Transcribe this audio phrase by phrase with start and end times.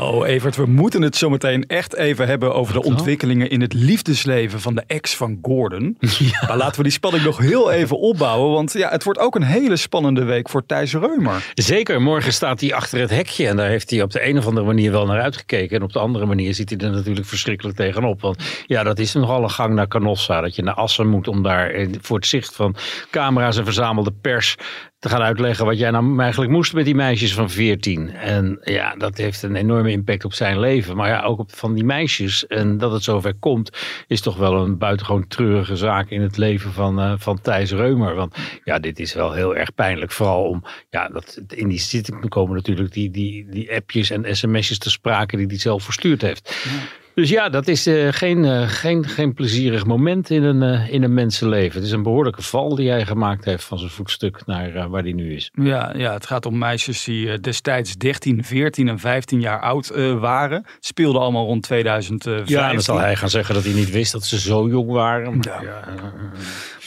[0.00, 4.60] Oh, Evert, we moeten het zometeen echt even hebben over de ontwikkelingen in het liefdesleven
[4.60, 5.96] van de ex van Gordon.
[6.48, 9.42] Maar laten we die spanning nog heel even opbouwen, want ja, het wordt ook een
[9.42, 11.52] hele spannende week voor Thijs Reumer.
[11.54, 14.46] Zeker, morgen staat hij achter het hekje en daar heeft hij op de een of
[14.46, 15.76] andere manier wel naar uitgekeken.
[15.76, 18.20] En op de andere manier ziet hij er natuurlijk verschrikkelijk tegenop.
[18.20, 21.42] Want ja, dat is nogal een gang naar Canossa, dat je naar Assen moet om
[21.42, 22.76] daar eh, voor het zicht van
[23.10, 24.56] camera's en verzamelde pers
[24.98, 28.10] te gaan uitleggen wat jij nou eigenlijk moest met die meisjes van 14.
[28.10, 30.96] En ja, dat heeft een enorme impact op zijn leven.
[30.96, 32.46] Maar ja, ook op van die meisjes.
[32.46, 36.72] En dat het zover komt, is toch wel een buitengewoon treurige zaak in het leven
[36.72, 38.14] van, uh, van Thijs Reumer.
[38.14, 40.12] Want ja, dit is wel heel erg pijnlijk.
[40.12, 44.78] Vooral om, ja, dat in die zitting komen natuurlijk die, die, die appjes en sms'jes
[44.78, 46.62] te sprake die hij zelf verstuurd heeft.
[46.64, 46.70] Ja.
[47.18, 51.02] Dus ja, dat is uh, geen, uh, geen, geen plezierig moment in een, uh, in
[51.02, 51.74] een mensenleven.
[51.74, 55.12] Het is een behoorlijke val die hij gemaakt heeft van zijn voetstuk naar waar hij
[55.12, 55.50] nu is.
[55.52, 59.88] Ja, ja, het gaat om meisjes die destijds 13, 14 en 15 jaar oud
[60.20, 60.64] waren.
[60.80, 62.48] Speelden allemaal rond 2005.
[62.48, 65.36] Ja, dan zal hij gaan zeggen dat hij niet wist dat ze zo jong waren.
[65.36, 65.84] Maar ja.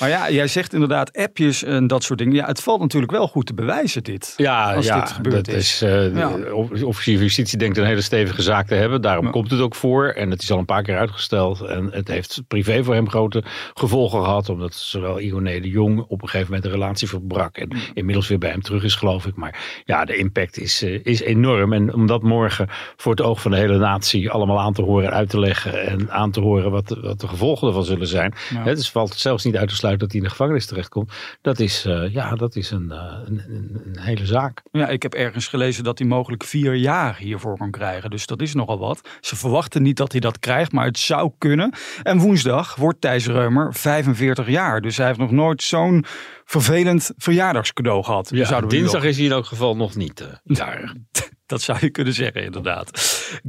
[0.01, 2.33] Maar ja, jij zegt inderdaad appjes en dat soort dingen.
[2.33, 4.33] Ja, het valt natuurlijk wel goed te bewijzen dit.
[4.37, 5.81] Ja, als ja dit gebeurd dat is.
[5.83, 6.29] Uh, ja.
[6.37, 9.01] De officier van justitie denkt een hele stevige zaak te hebben.
[9.01, 9.31] Daarom ja.
[9.31, 10.07] komt het ook voor.
[10.07, 11.61] En het is al een paar keer uitgesteld.
[11.61, 13.43] En het heeft privé voor hem grote
[13.73, 14.49] gevolgen gehad.
[14.49, 17.57] Omdat zowel Ione de Jong op een gegeven moment een relatie verbrak.
[17.57, 19.35] En inmiddels weer bij hem terug is, geloof ik.
[19.35, 21.73] Maar ja, de impact is, uh, is enorm.
[21.73, 25.05] En om dat morgen voor het oog van de hele natie allemaal aan te horen
[25.07, 25.87] en uit te leggen.
[25.87, 28.33] En aan te horen wat, wat de gevolgen ervan zullen zijn.
[28.49, 28.63] Ja.
[28.63, 31.11] Het dus valt zelfs niet uit te sluiten dat hij in de gevangenis terechtkomt.
[31.41, 34.61] Dat is, uh, ja, dat is een, uh, een, een, een, hele zaak.
[34.71, 38.09] Ja, ik heb ergens gelezen dat hij mogelijk vier jaar hiervoor kan krijgen.
[38.09, 39.01] Dus dat is nogal wat.
[39.21, 41.73] Ze verwachten niet dat hij dat krijgt, maar het zou kunnen.
[42.03, 44.81] En woensdag wordt Thijs Reumer 45 jaar.
[44.81, 46.05] Dus hij heeft nog nooit zo'n
[46.45, 48.29] vervelend verjaardagscadeau gehad.
[48.33, 50.93] Ja, dinsdag is hij in elk geval nog niet uh, jarig.
[51.51, 52.89] Dat zou je kunnen zeggen, inderdaad.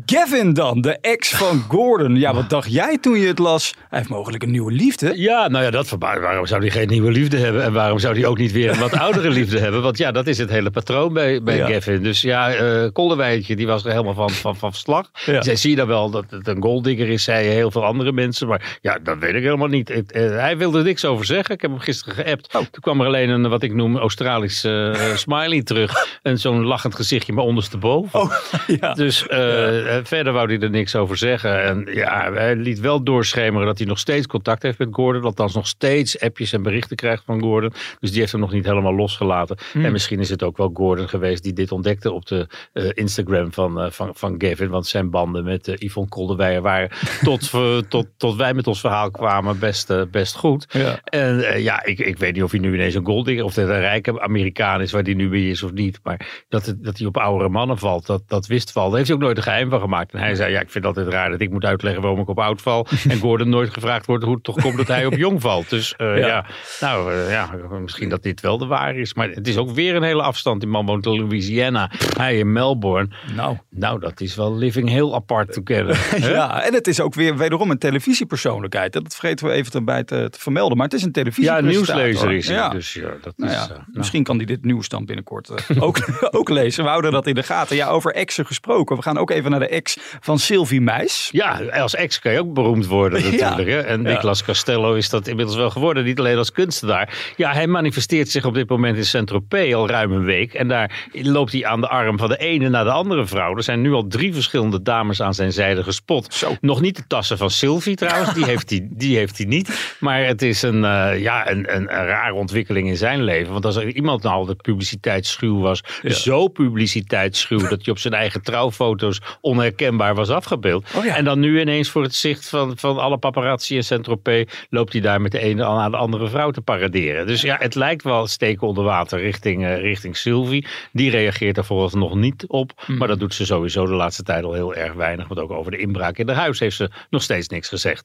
[0.07, 2.17] Gavin dan, de ex van Gordon.
[2.17, 3.75] Ja, wat dacht jij toen je het las?
[3.89, 5.13] Hij heeft mogelijk een nieuwe liefde.
[5.21, 7.63] Ja, nou ja, dat waarom zou hij geen nieuwe liefde hebben?
[7.63, 9.83] En waarom zou hij ook niet weer een wat oudere liefde hebben?
[9.83, 11.67] Want ja, dat is het hele patroon bij, bij ja.
[11.67, 12.03] Gavin.
[12.03, 15.11] Dus ja, uh, Kolderwijntje, die was er helemaal van, van, van verslag.
[15.25, 15.43] Ja.
[15.43, 18.49] Zij zie je dan wel dat het een golddigger is, zei heel veel andere mensen.
[18.49, 19.89] Maar ja, dat weet ik helemaal niet.
[19.89, 21.55] Het, uh, hij wilde er niks over zeggen.
[21.55, 22.55] Ik heb hem gisteren geappt.
[22.55, 22.61] Oh.
[22.61, 26.21] Toen kwam er alleen een, wat ik noem, Australisch uh, smiley terug.
[26.23, 27.92] En zo'n lachend gezichtje, maar ondersteboven.
[27.97, 28.33] Oh,
[28.81, 28.95] ja.
[28.95, 30.05] Dus uh, ja.
[30.05, 31.63] verder wou hij er niks over zeggen.
[31.63, 35.25] En ja, hij liet wel doorschemeren dat hij nog steeds contact heeft met Gordon.
[35.25, 37.73] Althans nog steeds appjes en berichten krijgt van Gordon.
[38.01, 39.57] Dus die heeft hem nog niet helemaal losgelaten.
[39.73, 39.85] Hmm.
[39.85, 43.53] En misschien is het ook wel Gordon geweest die dit ontdekte op de uh, Instagram
[43.53, 44.69] van, uh, van, van Gavin.
[44.69, 46.91] Want zijn banden met Yvonne Kolderweijer waren
[47.23, 47.51] tot,
[47.89, 50.67] tot, tot wij met ons verhaal kwamen best, best goed.
[50.69, 51.01] Ja.
[51.05, 53.81] En ja, ik, ik weet niet of hij nu ineens een golddigger of dat een
[53.81, 56.01] rijke Amerikaan is waar hij nu bij is of niet.
[56.03, 58.89] Maar dat, het, dat hij op oudere mannen valt, dat, dat wist Val.
[58.89, 60.13] Daar heeft hij ook nooit een geheim van gemaakt.
[60.13, 62.29] En hij zei, ja, ik vind het altijd raar dat ik moet uitleggen waarom ik
[62.29, 62.87] op oud val.
[63.09, 65.71] en Gordon nooit gevraagd wordt hoe het toch komt dat hij op jong valt.
[65.71, 66.27] Dus uh, ja.
[66.27, 66.47] ja.
[66.81, 67.51] nou uh, ja,
[67.81, 69.15] misschien dat dit wel de waar is.
[69.15, 70.61] Maar het is ook weer een hele afstand.
[70.61, 73.09] Die man woont in Louisiana, hij in Melbourne.
[73.35, 75.97] Nou, nou dat is wel living heel apart te kennen.
[76.19, 78.93] ja, en het is ook weer wederom een televisiepersoonlijkheid.
[78.93, 80.77] Dat vergeten we even erbij te, te vermelden.
[80.77, 81.45] Maar het is een televisie.
[81.45, 82.57] Ja, nieuwslezer is hij.
[82.57, 82.69] Ja.
[82.69, 83.81] Dus ja, dat nou is, ja, nou.
[83.93, 85.51] Misschien kan hij dit nieuws dan binnenkort
[85.81, 85.99] ook,
[86.39, 86.85] ook lezen.
[86.85, 87.72] We houden dat in de gaten.
[87.75, 88.97] Ja, over exen gesproken.
[88.97, 91.29] We gaan ook even naar de ex van Sylvie Meis.
[91.33, 93.69] Ja, als ex kan je ook beroemd worden natuurlijk.
[93.69, 93.81] Ja.
[93.81, 94.45] En Nicolas ja.
[94.45, 96.05] Castello is dat inmiddels wel geworden.
[96.05, 97.33] Niet alleen als kunstenaar.
[97.37, 100.55] Ja, hij manifesteert zich op dit moment in Saint-Tropez al ruim een week.
[100.55, 103.57] En daar loopt hij aan de arm van de ene naar de andere vrouw.
[103.57, 106.35] Er zijn nu al drie verschillende dames aan zijn zijde gespot.
[106.35, 106.57] Zo.
[106.61, 108.35] Nog niet de tassen van Sylvie trouwens.
[108.35, 109.97] Die heeft hij, die heeft hij niet.
[110.01, 113.53] Maar het is een, uh, ja, een, een, een rare ontwikkeling in zijn leven.
[113.53, 115.83] Want als er iemand nou altijd publiciteitsschuw was.
[116.03, 116.13] Ja.
[116.13, 120.87] Zo publiciteitsschuw dat hij op zijn eigen trouwfoto's onherkenbaar was afgebeeld.
[120.97, 121.17] Oh ja.
[121.17, 125.03] En dan nu ineens voor het zicht van, van alle paparazzi in Saint-Tropez loopt hij
[125.03, 127.27] daar met de ene aan de andere vrouw te paraderen.
[127.27, 130.67] Dus ja, het lijkt wel steken onder water richting, uh, richting Sylvie.
[130.93, 132.83] Die reageert er volgens nog niet op.
[132.87, 132.97] Mm.
[132.97, 135.29] Maar dat doet ze sowieso de laatste tijd al heel erg weinig.
[135.29, 138.05] Want ook over de inbraak in haar huis heeft ze nog steeds niks gezegd.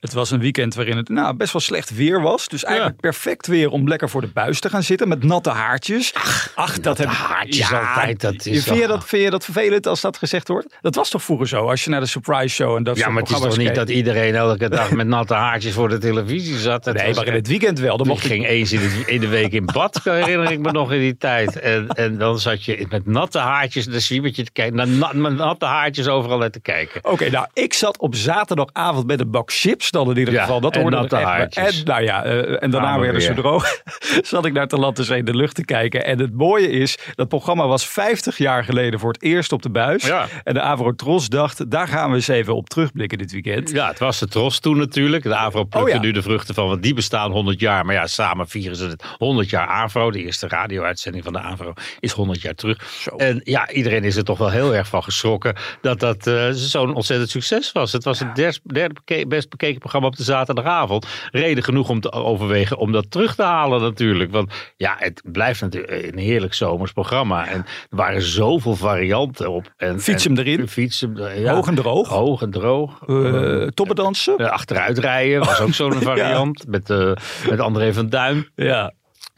[0.00, 2.48] Het was een weekend waarin het nou, best wel slecht weer was.
[2.48, 6.12] Dus eigenlijk perfect weer om lekker voor de buis te gaan zitten met natte haartjes.
[6.54, 10.00] Ach, dat heb haartjes altijd, dat is vind, je dat, vind je dat vervelend als
[10.00, 10.76] dat gezegd wordt?
[10.80, 13.22] Dat was toch vroeger zo, als je naar de surprise show en dat Ja, maar
[13.22, 13.74] het is toch niet keek?
[13.76, 16.84] dat iedereen elke dag met natte haartjes voor de televisie zat?
[16.84, 17.96] Nee, maar in het weekend wel.
[17.96, 20.70] Dan mocht ik ging eens in de, in de week in bad, herinner ik me
[20.72, 21.58] nog in die tijd.
[21.60, 25.36] En, en dan zat je met natte haartjes, de zwiebertje te kijken, naar na- met
[25.36, 27.04] natte haartjes overal naar te kijken.
[27.04, 30.60] Oké, nou, ik zat op zaterdagavond met een bak chips dan in ieder Ja, geval.
[30.60, 31.78] Dat hoorde er echt haartjes.
[31.78, 33.82] En, nou ja, eh, en daarna werden ze droog.
[34.22, 36.04] zat ik naar Talante in de lucht te kijken.
[36.04, 39.70] En het mooie is, dat programma was 50 jaar geleden voor het eerst op de
[39.70, 40.06] buis.
[40.06, 40.26] Ja.
[40.44, 43.70] En de Avrotros dacht, daar gaan we eens even op terugblikken dit weekend.
[43.70, 45.22] Ja, het was de Tros toen natuurlijk.
[45.22, 46.00] De Avro plukte Oh ja.
[46.00, 47.86] nu de vruchten van, want die bestaan 100 jaar.
[47.86, 50.10] Maar ja, samen vieren ze het 100 jaar Avro.
[50.10, 53.06] De eerste radio-uitzending van de Avro is 100 jaar terug.
[53.16, 56.94] En ja, iedereen is er toch wel heel erg van geschrokken dat dat eh, zo'n
[56.94, 57.92] ontzettend succes was.
[57.92, 61.06] Het was het derde best bekeken programma op de zaterdagavond.
[61.30, 64.30] Reden genoeg om te overwegen om dat terug te halen natuurlijk.
[64.30, 67.46] Want ja, het blijft natuurlijk een heerlijk zomers programma.
[67.46, 69.72] En er waren zoveel varianten op.
[69.76, 70.68] En, Fiets hem erin.
[70.68, 71.54] Fiets hem, eh, ja.
[71.54, 72.08] Hoog en droog.
[72.08, 73.02] Hoog en droog.
[73.06, 74.36] Eh toppendansen.
[74.36, 76.66] Eh, achteruitrijden was ook zo'n variant.
[76.66, 77.12] Met, eh,
[77.48, 78.48] met André van Duin.
[78.54, 78.92] Ja.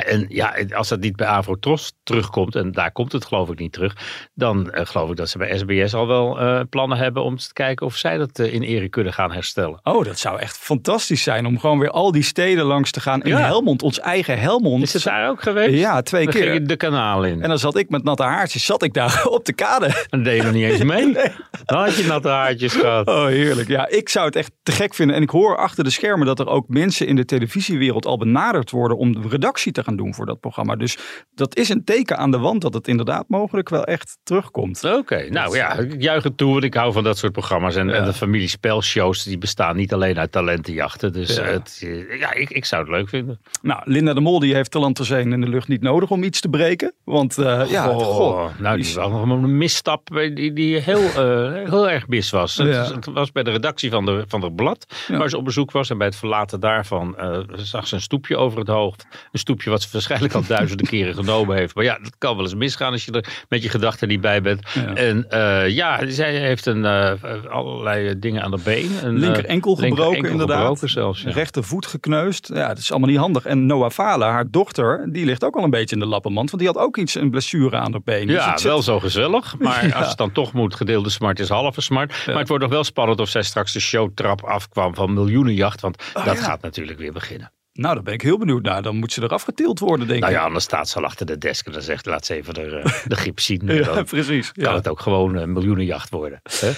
[0.06, 3.72] En ja, als dat niet bij Avrotros terugkomt, en daar komt het geloof ik niet
[3.72, 3.96] terug,
[4.34, 7.52] dan eh, geloof ik dat ze bij SBS al wel eh, plannen hebben om te
[7.52, 9.80] kijken of zij dat eh, in ere kunnen gaan herstellen.
[9.82, 13.22] Oh, dat zou echt fantastisch zijn om gewoon weer al die steden langs te gaan.
[13.22, 13.38] In Ja.
[13.38, 14.82] Helmond, ons eigen Helmond.
[14.82, 15.78] Is het daar ook geweest?
[15.78, 16.66] Ja, twee We keer.
[16.66, 17.42] de kanaal in.
[17.42, 20.06] En dan zat ik met natte haartjes, zat ik daar op de kade.
[20.10, 21.12] En deed je nog niet eens mee.
[21.64, 23.08] Dan had je natte haartjes gehad.
[23.08, 23.68] Oh, heerlijk.
[23.68, 25.16] Ja, ik zou het echt te gek vinden.
[25.16, 28.70] En ik hoor achter de schermen dat er ook mensen in de televisiewereld al benaderd
[28.70, 30.76] worden om de redactie te gaan doen voor dat programma.
[30.76, 30.98] Dus
[31.34, 34.84] dat is een teken aan de wand dat het inderdaad mogelijk wel echt terugkomt.
[34.84, 37.76] Oké, nou ja, ik juich het toe, want ik hou van dat soort programma's.
[37.76, 41.12] En, en de familiespelshows, die bestaan niet alleen uit talentenjachten.
[41.12, 41.42] Dus Ja.
[41.42, 43.40] Het, eh, ja, ik, ik zou het leuk vinden.
[43.62, 46.48] Nou, Linda de Mol die heeft Talentenzeen in de lucht niet nodig om iets te
[46.48, 46.92] breken.
[47.04, 51.00] Want eh, ja, goh, nou, die is- was nog een misstap eh, die, die heel,
[51.70, 52.56] heel erg mis was.
[52.56, 52.84] Het, Ja.
[52.94, 55.90] het was bij de redactie van, de, van het blad, waar ze op bezoek was.
[55.90, 57.16] En bij het verlaten daarvan
[57.54, 59.06] zag ze een stoepje over het hoofd.
[59.32, 61.74] Een stoepje wat ze waarschijnlijk al duizenden keren genomen heeft.
[61.74, 64.42] Maar ja, dat kan wel eens misgaan als je er met je gedachten niet bij
[64.42, 64.60] bent.
[64.74, 64.94] Ja.
[64.94, 67.12] En eh, ja, zij heeft een, eh,
[67.48, 68.90] allerlei dingen aan de been.
[69.02, 70.58] Een, eh, linker enkel gebroken linker enkel inderdaad.
[70.58, 71.30] gebroken zelfs, ja.
[71.30, 72.50] Rechter voet gekneusd.
[72.54, 73.44] Ja, dat is allemaal niet handig.
[73.44, 76.50] En Noah Fale, haar dochter, die ligt ook al een beetje in de lappenmand.
[76.50, 78.26] Want die had ook iets, een blessure aan haar been.
[78.26, 79.58] Dus Ja, zit- wel zo gezellig.
[79.58, 79.94] Maar Ja.
[79.98, 82.22] als het dan toch moet, gedeelde smart is halve smart.
[82.26, 85.80] Maar het wordt nog wel spannend of zij straks de showtrap afkwam van miljoenenjacht.
[85.80, 86.40] Want dat Oh, ja.
[86.42, 87.52] gaat natuurlijk weer beginnen.
[87.72, 88.82] Nou, daar ben ik heel benieuwd naar.
[88.82, 90.38] Dan moet ze eraf getild worden, denk Nou ik.
[90.38, 92.62] ja, anders staat ze al achter de desk en dan zegt laat ze even de,
[92.62, 92.92] eh,
[93.24, 93.60] de zien.
[93.64, 94.52] Ja, Dan precies.
[94.52, 94.74] kan Ja.
[94.74, 96.40] het ook gewoon een miljoenenjacht worden.
[96.60, 96.70] Hè?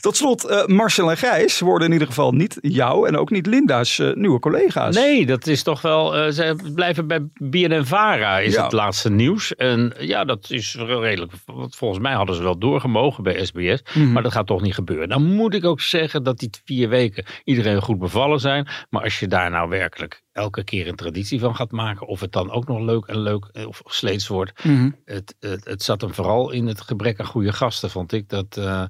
[0.00, 3.46] Tot slot, eh, Marcel en Gijs worden in ieder geval niet jouw en ook niet
[3.46, 4.94] Linda's eh, nieuwe collega's.
[4.94, 6.16] Nee, dat is toch wel.
[6.16, 8.62] eh, ze blijven bij BNN-Vara, is Ja.
[8.62, 9.54] het laatste nieuws.
[9.54, 11.32] En ja, dat is wel redelijk.
[11.46, 13.82] Want volgens mij hadden ze wel doorgemogen bij SBS.
[13.94, 14.12] Mhm.
[14.12, 15.08] Maar dat gaat toch niet gebeuren.
[15.08, 18.68] Dan moet ik ook zeggen dat die vier weken iedereen goed bevallen zijn.
[18.90, 22.06] Maar als je daar nou werkelijk elke keer een traditie van gaat maken.
[22.06, 24.64] Of het dan ook nog leuk en leuk eh, of sleets wordt.
[24.64, 24.90] Mhm.
[25.04, 28.28] Het, het, het zat hem vooral in het gebrek aan goede gasten, vond ik.
[28.28, 28.56] Dat.
[28.56, 28.84] eh,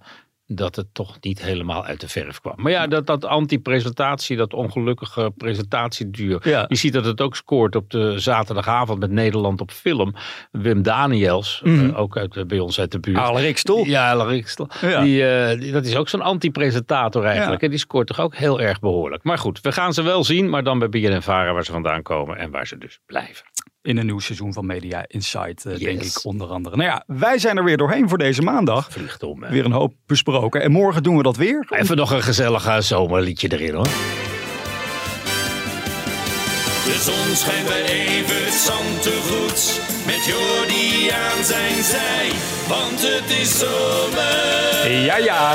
[0.53, 2.55] dat het toch niet helemaal uit de verf kwam.
[2.57, 6.49] Maar ja, dat, dat anti-presentatie, dat ongelukkige presentatieduur.
[6.49, 6.65] Ja.
[6.69, 10.15] Je ziet dat het ook scoort op de zaterdagavond met Nederland op film.
[10.51, 11.89] Wim Daniels, Mhm.
[11.91, 13.19] eh, ook uit, bij ons uit de buurt.
[13.19, 13.85] Alerik Stol.
[13.85, 14.67] Ja, Alerik Stol.
[14.81, 15.03] Ja.
[15.03, 17.61] Die, eh, die- dat is ook zo'n anti-presentator eigenlijk.
[17.61, 17.65] Ja.
[17.67, 19.23] En die scoort toch ook heel erg behoorlijk.
[19.25, 20.49] Maar goed, we gaan ze wel zien.
[20.51, 22.37] Maar dan bij BNN Vara waar ze vandaan komen.
[22.39, 23.45] En waar ze dus blijven.
[23.83, 26.77] In een nieuw seizoen van Media Insight, eh, denk ik onder andere.
[26.77, 28.93] Nou ja, wij zijn er weer doorheen voor deze maandag.
[28.93, 29.43] Vliegt om.
[29.43, 29.51] hè.
[29.51, 30.63] Weer een hoop besproken.
[30.63, 31.67] En morgen doen we dat weer.
[31.71, 33.85] Even nog een gezellig zomerliedje erin hoor.
[36.85, 42.31] De zon schijnt bij Evert Zantegoed met Jordi aan zijn zij,
[42.69, 44.91] want het is zomer.
[45.05, 45.55] Ja, ja.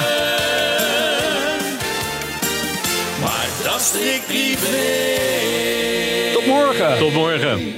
[3.22, 5.13] Maar dat is privé.
[6.34, 6.98] Tot morgen.
[6.98, 7.74] Tot morgen.